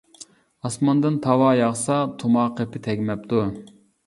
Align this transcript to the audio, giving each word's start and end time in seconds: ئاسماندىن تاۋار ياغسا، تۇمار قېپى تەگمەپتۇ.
ئاسماندىن 0.69 1.19
تاۋار 1.25 1.57
ياغسا، 1.59 1.99
تۇمار 2.25 2.51
قېپى 2.57 2.83
تەگمەپتۇ. 2.89 3.45